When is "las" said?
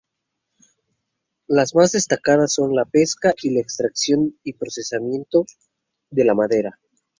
1.45-1.75